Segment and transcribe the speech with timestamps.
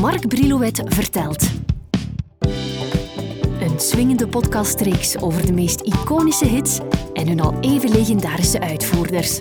[0.00, 1.50] Mark Brilouet vertelt.
[3.60, 6.78] Een swingende podcastreeks over de meest iconische hits
[7.12, 9.38] en hun al even legendarische uitvoerders.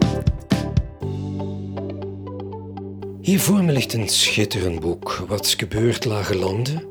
[3.22, 5.26] Hier voor me ligt een schitterend boek.
[5.28, 6.84] Wat is gebeurd, lage landen?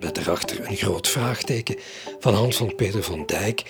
[0.00, 1.76] Met daarachter een groot vraagteken
[2.18, 3.62] van hand van Peter van Dijk.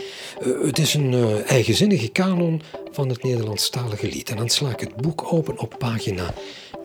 [0.43, 4.31] Uh, het is een uh, eigenzinnige kanon van het Nederlandstalige lied.
[4.31, 6.35] En dan sla ik het boek open op pagina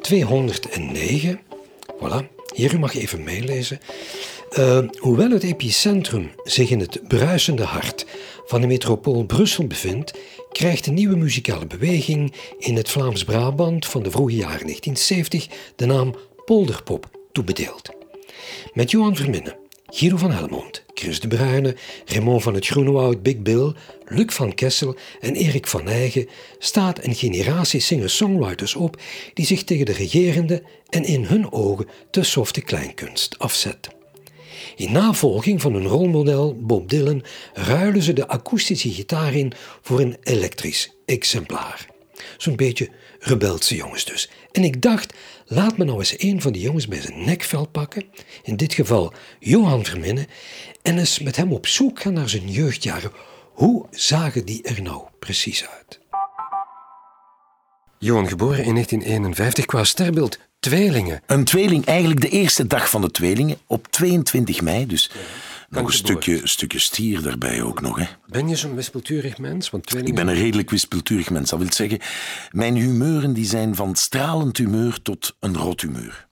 [0.02, 1.51] 209.
[2.00, 3.80] Voilà, hier u mag even meelezen.
[4.58, 8.06] Uh, hoewel het epicentrum zich in het bruisende hart
[8.46, 10.14] van de metropool Brussel bevindt,
[10.52, 16.16] krijgt de nieuwe muzikale beweging in het Vlaams-Brabant van de vroege jaren 1970 de naam
[16.46, 17.90] polderpop toebedeeld.
[18.74, 19.56] Met Johan Verminnen,
[19.94, 23.74] Guido van Helmond, Chris de Bruyne, Raymond van het Groenewoud, Big Bill,
[24.06, 26.28] Luc van Kessel en Erik van Eygen
[26.60, 29.02] staat een generatie singer-songwriters op
[29.34, 33.90] die zich tegen de regerende en in hun ogen te softe kleinkunst afzet.
[34.76, 40.18] In navolging van hun rolmodel Bob Dylan ruilen ze de akoestische gitaar in voor een
[40.24, 41.86] elektrisch exemplaar.
[42.38, 42.90] Zo'n beetje
[43.20, 44.30] rebelse jongens dus.
[44.52, 45.14] En ik dacht,
[45.52, 48.04] laat me nou eens een van die jongens bij zijn nekvel pakken,
[48.44, 50.28] in dit geval Johan Verminnen,
[50.82, 53.12] en eens met hem op zoek gaan naar zijn jeugdjaren.
[53.54, 56.00] Hoe zagen die er nou precies uit?
[57.98, 61.22] Johan, geboren in 1951 qua sterbeeld tweelingen.
[61.26, 64.86] Een tweeling, eigenlijk de eerste dag van de tweelingen, op 22 mei.
[64.86, 65.12] Dus
[65.72, 67.98] nog een stukje, stukje stier daarbij ook nog.
[67.98, 68.06] Hè.
[68.28, 69.70] Ben je zo'n wispelturig mens?
[69.70, 70.18] Want tweelingen...
[70.18, 71.50] Ik ben een redelijk wispelturig mens.
[71.50, 72.00] Dat wil zeggen,
[72.52, 76.28] mijn humeuren die zijn van stralend humeur tot een rot humeur.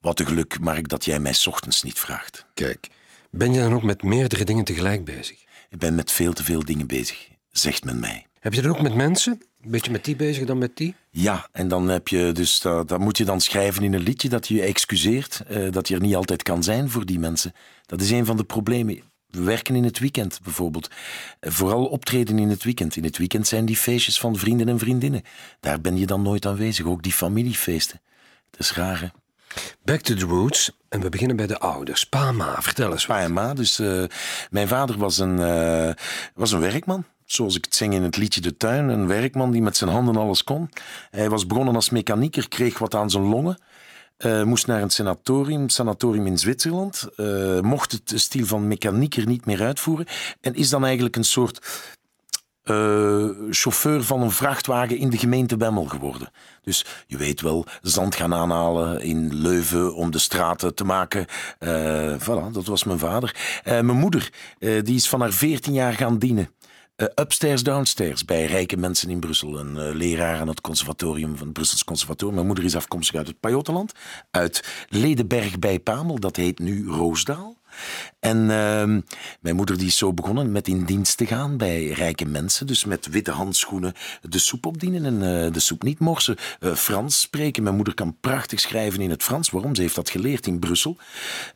[0.00, 2.46] Wat een geluk, Mark, dat jij mij ochtends niet vraagt.
[2.54, 2.88] Kijk,
[3.30, 5.44] ben je dan ook met meerdere dingen tegelijk bezig?
[5.70, 8.26] Ik ben met veel te veel dingen bezig, zegt men mij.
[8.40, 9.42] Heb je dat ook met mensen?
[9.64, 10.94] Een beetje met die bezig dan met die?
[11.10, 14.28] Ja, en dan heb je dus, dat, dat moet je dan schrijven in een liedje
[14.28, 17.52] dat je je excuseert, uh, dat je er niet altijd kan zijn voor die mensen.
[17.86, 19.02] Dat is een van de problemen.
[19.26, 20.90] We werken in het weekend bijvoorbeeld.
[21.40, 22.96] Eh, vooral optreden in het weekend.
[22.96, 25.22] In het weekend zijn die feestjes van vrienden en vriendinnen.
[25.60, 26.86] Daar ben je dan nooit aanwezig.
[26.86, 28.00] Ook die familiefeesten.
[28.50, 29.12] Het is raar?
[29.84, 30.70] Back to the roots.
[30.88, 32.04] En we beginnen bij de ouders.
[32.04, 33.06] Pa ma, vertel eens.
[33.06, 33.54] Pa en ma.
[33.54, 34.04] Dus uh,
[34.50, 35.90] mijn vader was een, uh,
[36.34, 39.62] was een werkman zoals ik het zing in het liedje De Tuin, een werkman die
[39.62, 40.70] met zijn handen alles kon.
[41.10, 43.58] Hij was begonnen als mechanieker, kreeg wat aan zijn longen.
[44.18, 47.08] Uh, moest naar een sanatorium, sanatorium in Zwitserland.
[47.60, 50.06] Mocht het stiel van mechanieker niet meer uitvoeren.
[50.40, 51.66] En is dan eigenlijk een soort
[52.70, 56.30] uh, chauffeur van een vrachtwagen in de gemeente Wemmel geworden.
[56.62, 61.26] Dus je weet wel, zand gaan aanhalen in Leuven om de straten te maken.
[61.60, 63.36] Uh, voilà, dat was mijn vader.
[63.64, 66.50] Uh, mijn moeder, die is van haar veertien jaar gaan dienen.
[67.14, 69.58] Upstairs, downstairs bij rijke mensen in Brussel.
[69.58, 72.34] Een leraar aan het conservatorium van het Brussels Conservatorium.
[72.34, 73.92] Mijn moeder is afkomstig uit het Pajottenland.
[74.30, 77.59] Uit Ledenberg bij Pamel, dat heet nu Roosdaal.
[78.20, 79.02] En uh,
[79.40, 82.66] mijn moeder die is zo begonnen met in dienst te gaan bij rijke mensen.
[82.66, 83.92] Dus met witte handschoenen
[84.22, 86.36] de soep opdienen en uh, de soep niet morsen.
[86.60, 87.62] Uh, Frans spreken.
[87.62, 89.50] Mijn moeder kan prachtig schrijven in het Frans.
[89.50, 89.74] Waarom?
[89.74, 90.96] Ze heeft dat geleerd in Brussel.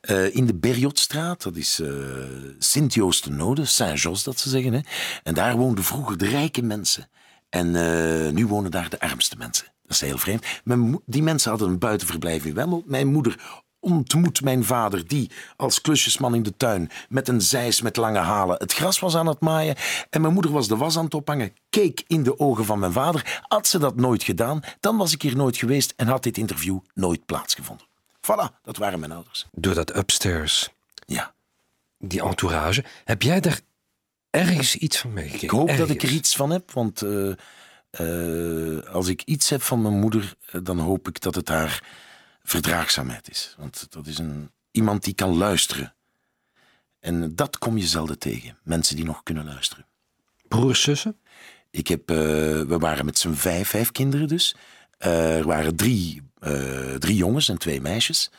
[0.03, 1.83] Uh, in de Berjotstraat, dat is
[2.59, 4.73] Sint-Joost-de-Node, Saint-Jos dat ze zeggen.
[4.73, 4.81] Hè?
[5.23, 7.09] En daar woonden vroeger de rijke mensen.
[7.49, 7.71] En
[8.35, 9.67] nu wonen daar de armste mensen.
[9.83, 10.45] Dat is heel vreemd.
[11.07, 12.83] die mensen hadden een buitenverblijf in.
[12.87, 17.97] Mijn moeder ontmoet mijn vader, die als klusjesman in de tuin met een zeis met
[17.97, 19.77] lange halen het gras was aan het maaien.
[20.11, 22.93] En mijn moeder was de was aan het ophangen, keek in de ogen van mijn
[22.93, 23.43] vader.
[23.49, 26.79] Had ze dat nooit gedaan, dan was ik hier nooit geweest en had dit interview
[26.95, 27.87] nooit plaatsgevonden.
[28.21, 29.47] Voilà, dat waren mijn ouders.
[29.53, 30.71] Door dat upstairs.
[31.07, 31.35] Ja.
[31.99, 32.85] Die entourage.
[33.05, 33.61] Heb jij daar
[34.31, 35.47] ergens iets van meegekregen?
[35.47, 37.33] Ik hoop dat ik er iets van heb, want uh,
[38.01, 41.83] uh, als ik iets heb van mijn moeder, uh, dan hoop ik dat het haar
[42.45, 43.55] verdraagzaamheid is.
[43.59, 45.95] Want dat is een, iemand die kan luisteren.
[47.01, 48.59] En dat kom je zelden tegen.
[48.63, 49.87] Mensen die nog kunnen luisteren.
[50.49, 51.19] Broers, zussen?
[51.71, 52.17] Ik heb, uh,
[52.63, 54.55] we waren met z'n vijf, vijf kinderen dus.
[54.99, 58.31] Uh, er waren drie, uh, drie jongens en twee meisjes.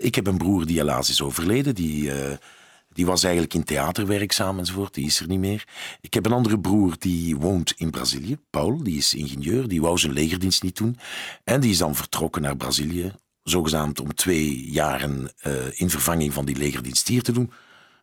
[0.00, 1.74] ik heb een broer die helaas is overleden.
[1.74, 2.12] Die,
[2.88, 4.94] die was eigenlijk in theater werkzaam enzovoort.
[4.94, 5.66] Die is er niet meer.
[6.00, 8.38] Ik heb een andere broer die woont in Brazilië.
[8.50, 9.68] Paul, die is ingenieur.
[9.68, 10.98] Die wou zijn legerdienst niet doen.
[11.44, 13.12] En die is dan vertrokken naar Brazilië.
[13.42, 17.50] Zogenaamd om twee jaren uh, in vervanging van die legerdienst hier te doen.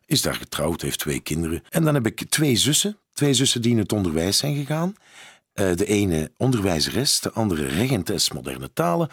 [0.06, 1.62] Is daar getrouwd, heeft twee kinderen.
[1.68, 2.98] En dan heb ik twee zussen.
[3.12, 4.94] Twee zussen die in het onderwijs zijn gegaan.
[5.54, 9.08] Uh, de ene onderwijzeres, de andere regentes moderne talen.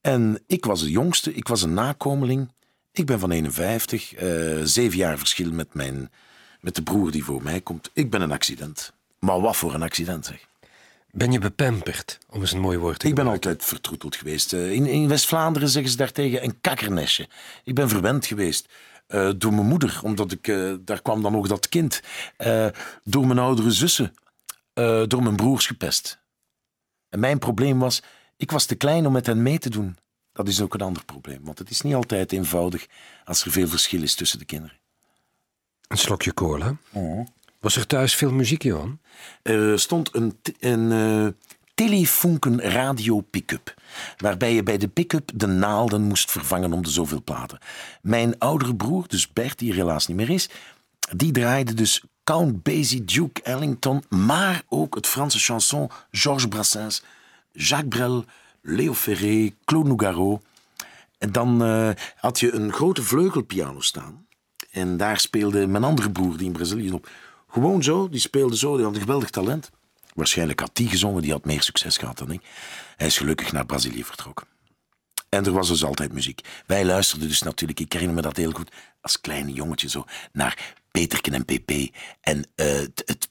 [0.00, 2.48] En ik was de jongste, ik was een nakomeling.
[2.94, 6.10] Ik ben van 51, uh, eh, zeven jaar verschil met, mijn,
[6.60, 7.90] met de broer die voor mij komt.
[7.92, 8.92] Ik ben een accident.
[9.18, 10.46] Maar wat voor een accident zeg.
[11.10, 14.52] Ben je bepamperd, om eens een mooi woord te Ik ben altijd vertroeteld geweest.
[14.52, 17.28] Eh, In, in West-Vlaanderen zeggen ze daartegen een kakkernestje.
[17.64, 18.68] Ik ben verwend geweest.
[19.06, 20.46] eh, door mijn moeder, omdat ik,
[20.80, 22.00] daar kwam dan ook dat kind.
[23.04, 24.14] Door mijn oudere zussen.
[25.06, 26.20] door mijn broers gepest.
[27.08, 28.02] En mijn probleem was,
[28.36, 29.96] ik was te klein om met hen mee te doen.
[30.32, 32.86] Dat is ook een ander probleem, want het is niet altijd eenvoudig
[33.24, 34.76] als er veel verschil is tussen de kinderen.
[35.88, 36.76] Een slokje cola.
[37.60, 39.00] Was er thuis veel muziek, Johan?
[39.42, 43.74] Er stond een, een eh, Telefunken radio pick-up.
[44.16, 47.58] Waarbij je bij de pick-up de naalden moest vervangen om de zoveel platen.
[48.02, 50.48] Mijn oudere broer, dus Bert, die er helaas niet meer is,
[51.16, 57.02] die draaide dus Count Basie, Duke Ellington, maar ook het Franse chanson Georges Brassens,
[57.52, 58.24] Jacques Brel,
[58.62, 60.40] Léo Ferré, Claude Nougaro.
[61.18, 64.26] En dan eh, had je een grote vleugelpiano staan.
[64.70, 67.10] En daar speelde mijn andere broer, die in Brazilië op.
[67.48, 69.70] Gewoon zo, die speelde zo, die had een geweldig talent.
[70.14, 72.42] Waarschijnlijk had die gezongen, die had meer succes gehad dan ik.
[72.96, 74.46] Hij is gelukkig naar Brazilië vertrokken.
[75.28, 76.40] En er was dus altijd muziek.
[76.66, 80.74] Wij luisterden dus natuurlijk, ik herinner me dat heel goed, als kleine jongetje zo, naar
[80.90, 81.96] Peterken en PP.
[82.20, 83.30] En eh, het, het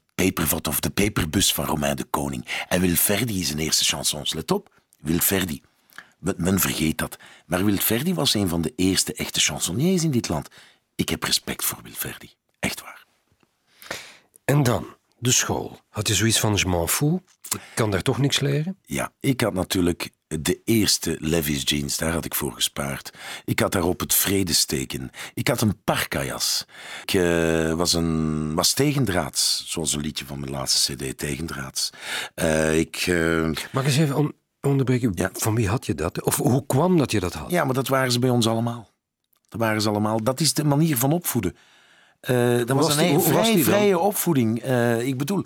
[0.67, 2.65] of de peperbus van Romain de Koning.
[2.67, 4.33] En Wilferdi zijn eerste chansons.
[4.33, 5.61] Let op, Wilferdi.
[6.19, 7.17] Men, men vergeet dat.
[7.45, 10.47] Maar Wilferdi was een van de eerste echte chansonniers in dit land.
[10.95, 12.33] Ik heb respect voor Wilferdi.
[12.59, 13.05] Echt waar.
[14.45, 14.85] En dan,
[15.17, 15.79] de school.
[15.89, 17.19] Had je zoiets van, je m'en fous,
[17.49, 18.77] ik kan daar toch niks leren?
[18.85, 23.11] Ja, ik had natuurlijk de eerste Levi's jeans, daar had ik voor gespaard.
[23.45, 25.11] Ik had daarop het vredesteken.
[25.33, 26.65] Ik had een parkajas.
[27.01, 31.89] Ik eh, was, een, was tegendraads, zoals een liedje van mijn laatste cd, tegendraads.
[32.35, 35.11] Eh, ik, eh, Mag ik eens even on- onderbreken?
[35.15, 35.29] Ja.
[35.33, 36.23] Van wie had je dat?
[36.23, 37.49] Of hoe kwam dat je dat had?
[37.51, 38.89] ja, maar dat waren ze bij ons allemaal.
[39.49, 40.23] Dat waren ze allemaal.
[40.23, 41.55] Dat is de manier van opvoeden.
[42.19, 44.59] Eh, dat was, was een die- was vrij, vrije opvoeding.
[44.61, 45.45] Eh, ik bedoel,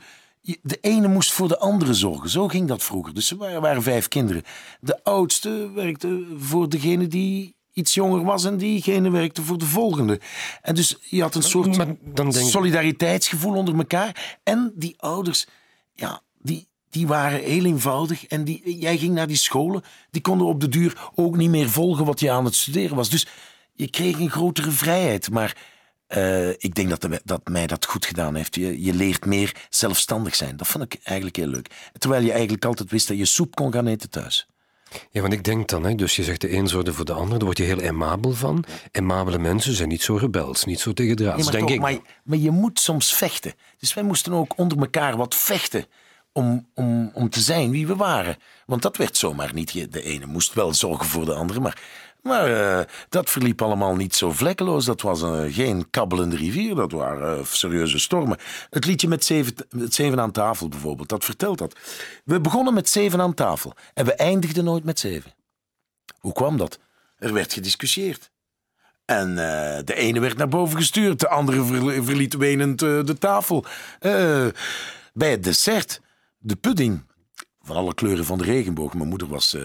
[0.62, 2.30] de ene moest voor de andere zorgen.
[2.30, 3.14] Zo ging dat vroeger.
[3.14, 4.44] Dus er waren, waren vijf kinderen.
[4.80, 10.20] De oudste werkte voor degene die iets jonger was en diegene werkte voor de volgende.
[10.62, 14.38] En dus je had een soort Maar dan denk ik- solidariteitsgevoel onder elkaar.
[14.44, 15.48] En die ouders,
[15.94, 16.22] ja,
[16.96, 18.26] die, waren heel eenvoudig.
[18.26, 21.70] En die, jij ging naar die scholen, die konden op de duur ook niet meer
[21.70, 23.10] volgen wat je aan het studeren was.
[23.10, 23.28] Dus
[23.74, 25.30] je kreeg een grotere vrijheid.
[25.32, 25.56] Maar
[26.08, 28.56] eh, ik denk dat, de- dat mij dat goed gedaan heeft.
[28.56, 30.58] Je, je leert meer zelfstandig zijn.
[30.58, 31.70] Dat vond ik eigenlijk heel leuk.
[31.98, 34.48] Terwijl je eigenlijk altijd wist dat je soep kon gaan eten thuis.
[35.12, 37.38] Ja, want ik denk dan, hè, dus je zegt de een zorgde voor de ander,
[37.38, 38.64] daar word je heel aimabel van.
[38.92, 41.82] Aimabele mensen zijn niet zo rebels, niet zo tegendraads, maar, denk toch, ik.
[41.82, 43.54] maar, maar je moet soms vechten.
[43.78, 45.86] Dus wij moesten ook onder elkaar wat vechten.
[46.38, 48.38] Om, om, om te zijn wie we waren.
[48.66, 49.94] Want dat werd zomaar niet.
[49.94, 51.60] De ene moest wel zorgen voor de andere.
[51.60, 51.82] Maar,
[52.22, 54.86] maar eh, dat verliep allemaal niet zo vlekkeloos.
[54.86, 56.76] Dat was eh, geen kabbelende rivier.
[56.76, 58.38] Dat waren eh, serieuze stormen.
[58.70, 61.10] Het liedje met zeven, met zeven aan tafel bijvoorbeeld.
[61.10, 61.76] Dat vertelt dat.
[62.24, 63.74] We begonnen met zeven aan tafel.
[63.94, 65.34] En we eindigden nooit met zeven.
[66.20, 66.80] Hoe kwam dat?
[67.18, 68.32] Er werd gediscussieerd.
[69.06, 69.36] En
[69.86, 73.66] de ene werd naar boven gestuurd, de andere verl- verliet wenend de tafel.
[75.14, 76.02] Bij het dessert,
[76.46, 77.04] de pudding.
[77.62, 78.94] Van alle kleuren van de regenboog.
[78.94, 79.64] Mijn moeder was eh,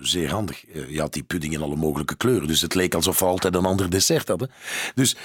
[0.00, 0.66] zeer handig.
[0.66, 2.48] Eh, je had die pudding in alle mogelijke kleuren.
[2.48, 4.50] Dus het leek alsof we altijd een ander dessert hadden.
[4.94, 5.16] Dus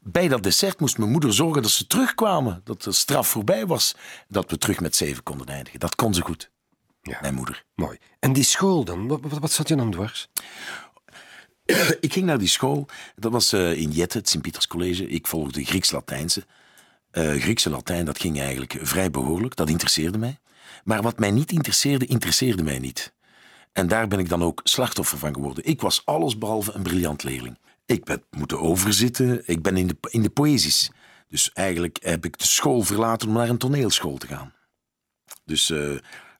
[0.00, 2.60] bij dat dessert moest mijn moeder zorgen dat ze terugkwamen.
[2.64, 3.94] Dat de straf voorbij was.
[4.28, 5.80] Dat we terug met zeven konden eindigen.
[5.80, 6.50] Dat kon ze goed,
[7.02, 7.64] Ja, mijn moeder.
[7.74, 7.98] mooi.
[8.18, 10.28] En die school dan, wat, wat, wat zat je dan dwars?
[12.00, 12.86] Ik ging naar die school.
[13.14, 15.08] Dat was eh, in Jette, het Sint-Pieters College.
[15.08, 16.46] Ik volgde Grieks-Latijnse.
[17.14, 19.56] Griekse Latijn, dat ging eigenlijk vrij behoorlijk.
[19.56, 20.38] Dat interesseerde mij.
[20.84, 23.12] Maar wat mij niet interesseerde, interesseerde mij niet.
[23.72, 25.64] En daar ben ik dan ook slachtoffer van geworden.
[25.64, 27.58] Ik was allesbehalve een briljant leerling.
[27.86, 29.42] Ik ben moeten overzitten.
[29.44, 30.90] Ik ben in de, in de poëzies.
[31.28, 34.52] Dus eigenlijk heb ik de school verlaten om naar een toneelschool te gaan.
[35.44, 35.90] Dus eh,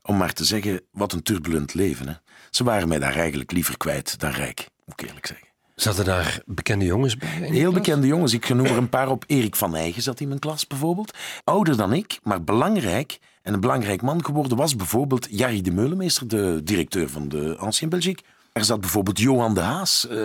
[0.03, 2.09] om maar te zeggen, wat een turbulent leven.
[2.09, 2.15] Hè.
[2.51, 5.47] Ze waren mij daar eigenlijk liever kwijt dan rijk, moet ik eerlijk zeggen.
[5.75, 7.29] Zaten daar bekende jongens bij?
[7.29, 7.83] Heel klas?
[7.83, 8.33] bekende jongens.
[8.33, 9.25] Ik noem er een paar op.
[9.27, 11.19] Erik van Eygen zat in mijn klas bijvoorbeeld.
[11.45, 13.19] Ouder dan ik, maar belangrijk.
[13.43, 17.89] En een belangrijk man geworden was bijvoorbeeld Jarry de Meulemeester, de directeur van de Ancien
[17.89, 18.25] Belgique.
[18.53, 20.17] Er zat bijvoorbeeld Johan de Haas, eh,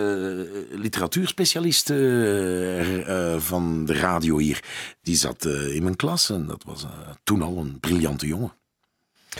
[0.70, 4.64] literatuurspecialist eh, eh, van de radio hier.
[5.02, 6.86] Die zat in mijn klas en dat was
[7.24, 8.52] toen al een briljante jongen.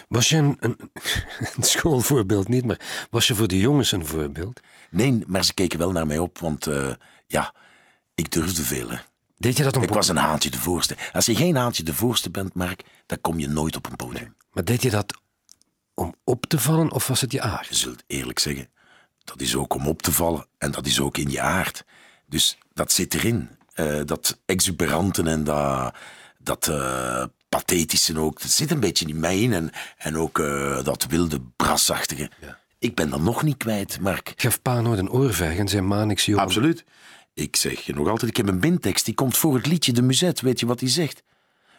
[0.09, 0.77] Was je een, een,
[1.57, 4.61] een schoolvoorbeeld niet, maar was je voor de jongens een voorbeeld?
[4.91, 6.69] Nee, maar ze keken wel naar mij op, want
[7.27, 7.55] ja,
[8.15, 8.91] ik durfde veel.
[8.91, 8.99] Hè.
[9.39, 10.97] Deed je dat om Ik was een haantje de voorste.
[11.13, 14.37] Als je geen haantje de voorste bent, Mark, dan kom je nooit op een podium.
[14.53, 15.21] Maar deed je dat
[15.95, 17.69] om op te vallen of was het je Je aard?
[17.71, 18.69] zult eerlijk zeggen,
[19.25, 21.85] dat is ook om op te vallen en dat is ook in je aard.
[22.27, 23.49] Dus dat zit erin.
[23.73, 25.95] Eh, dat exuberanten en dat,
[26.39, 28.41] dat eh, pathetische ook.
[28.41, 29.53] Dat zit een beetje in mij in.
[29.53, 32.31] En, en ook eh, dat wilde, brasachtige.
[32.79, 34.33] Ik ben dat nog niet kwijt, Mark.
[34.37, 36.43] Gaf pa nooit een oorvijg en zijn ma niks jongen?
[36.43, 36.85] Absoluut.
[37.39, 39.05] Ik zeg je nog altijd, ik heb een bintekst.
[39.05, 40.41] Die komt voor het liedje De Muzet.
[40.41, 41.23] Weet je wat hij zegt?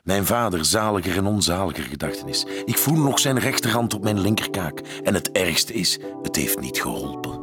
[0.03, 2.45] Mijn vader, zaliger en onzaliger gedachtenis.
[2.65, 4.79] Ik voel nog zijn rechterhand op mijn linkerkaak.
[5.03, 7.39] En het ergste is, het heeft niet geholpen.